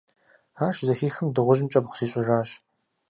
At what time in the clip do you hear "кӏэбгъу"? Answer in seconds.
1.71-1.97